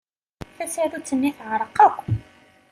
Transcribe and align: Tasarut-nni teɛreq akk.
Tasarut-nni 0.55 1.31
teɛreq 1.37 1.75
akk. 1.85 1.97